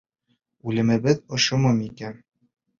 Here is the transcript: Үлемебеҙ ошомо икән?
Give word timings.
Үлемебеҙ 0.71 1.23
ошомо 1.39 1.77
икән? 1.91 2.21